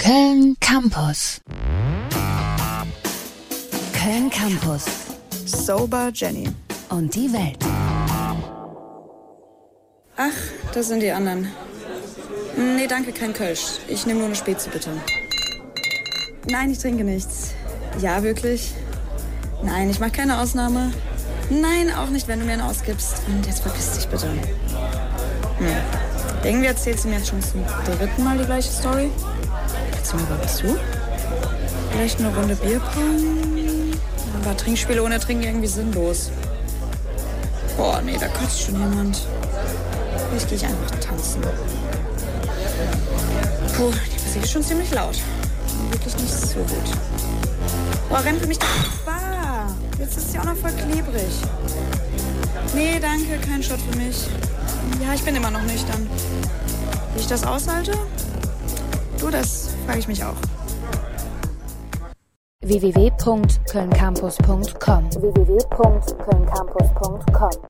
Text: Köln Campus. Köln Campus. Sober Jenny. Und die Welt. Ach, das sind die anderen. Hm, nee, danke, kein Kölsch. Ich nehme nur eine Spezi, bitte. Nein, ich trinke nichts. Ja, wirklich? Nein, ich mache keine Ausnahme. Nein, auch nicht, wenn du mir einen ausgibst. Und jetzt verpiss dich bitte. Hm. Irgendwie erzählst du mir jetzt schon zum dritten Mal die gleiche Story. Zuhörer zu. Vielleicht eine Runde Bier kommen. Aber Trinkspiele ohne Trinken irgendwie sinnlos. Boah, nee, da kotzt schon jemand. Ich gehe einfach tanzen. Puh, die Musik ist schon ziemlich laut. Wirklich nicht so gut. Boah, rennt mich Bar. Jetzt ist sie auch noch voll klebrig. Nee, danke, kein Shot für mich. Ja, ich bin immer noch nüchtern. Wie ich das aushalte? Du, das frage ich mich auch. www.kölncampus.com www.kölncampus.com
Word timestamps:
Köln 0.00 0.56
Campus. 0.60 1.42
Köln 3.92 4.30
Campus. 4.30 4.86
Sober 5.44 6.10
Jenny. 6.14 6.48
Und 6.88 7.14
die 7.14 7.30
Welt. 7.30 7.58
Ach, 10.16 10.30
das 10.72 10.88
sind 10.88 11.00
die 11.00 11.10
anderen. 11.10 11.50
Hm, 12.54 12.76
nee, 12.76 12.86
danke, 12.86 13.12
kein 13.12 13.34
Kölsch. 13.34 13.78
Ich 13.88 14.06
nehme 14.06 14.20
nur 14.20 14.28
eine 14.28 14.36
Spezi, 14.36 14.70
bitte. 14.70 14.88
Nein, 16.48 16.70
ich 16.70 16.78
trinke 16.78 17.04
nichts. 17.04 17.50
Ja, 18.00 18.22
wirklich? 18.22 18.72
Nein, 19.62 19.90
ich 19.90 20.00
mache 20.00 20.12
keine 20.12 20.40
Ausnahme. 20.40 20.94
Nein, 21.50 21.92
auch 21.92 22.08
nicht, 22.08 22.26
wenn 22.26 22.40
du 22.40 22.46
mir 22.46 22.54
einen 22.54 22.62
ausgibst. 22.62 23.18
Und 23.28 23.44
jetzt 23.46 23.60
verpiss 23.60 23.92
dich 23.92 24.06
bitte. 24.08 24.30
Hm. 25.58 25.76
Irgendwie 26.42 26.66
erzählst 26.68 27.04
du 27.04 27.08
mir 27.08 27.16
jetzt 27.16 27.28
schon 27.28 27.42
zum 27.42 27.62
dritten 27.86 28.24
Mal 28.24 28.38
die 28.38 28.46
gleiche 28.46 28.70
Story. 28.72 29.10
Zuhörer 30.10 30.42
zu. 30.48 30.76
Vielleicht 31.92 32.18
eine 32.18 32.34
Runde 32.34 32.56
Bier 32.56 32.80
kommen. 32.80 33.96
Aber 34.42 34.56
Trinkspiele 34.56 35.00
ohne 35.04 35.20
Trinken 35.20 35.44
irgendwie 35.44 35.68
sinnlos. 35.68 36.30
Boah, 37.76 38.02
nee, 38.04 38.16
da 38.18 38.26
kotzt 38.26 38.60
schon 38.60 38.74
jemand. 38.80 39.22
Ich 40.36 40.48
gehe 40.48 40.68
einfach 40.68 40.90
tanzen. 41.00 41.42
Puh, 43.76 43.92
die 44.10 44.26
Musik 44.26 44.42
ist 44.42 44.50
schon 44.50 44.62
ziemlich 44.64 44.90
laut. 44.92 45.16
Wirklich 45.90 46.16
nicht 46.18 46.34
so 46.40 46.58
gut. 46.58 46.90
Boah, 48.08 48.24
rennt 48.24 48.44
mich 48.48 48.58
Bar. 48.58 49.76
Jetzt 50.00 50.16
ist 50.16 50.32
sie 50.32 50.40
auch 50.40 50.44
noch 50.44 50.56
voll 50.56 50.72
klebrig. 50.72 51.22
Nee, 52.74 52.98
danke, 52.98 53.38
kein 53.46 53.62
Shot 53.62 53.78
für 53.88 53.96
mich. 53.96 54.26
Ja, 55.06 55.14
ich 55.14 55.22
bin 55.22 55.36
immer 55.36 55.52
noch 55.52 55.62
nüchtern. 55.62 56.08
Wie 57.14 57.20
ich 57.20 57.26
das 57.28 57.44
aushalte? 57.46 57.92
Du, 59.20 59.30
das 59.30 59.68
frage 59.84 59.98
ich 59.98 60.08
mich 60.08 60.24
auch. 60.24 60.34
www.kölncampus.com 62.62 65.12
www.kölncampus.com 65.14 67.69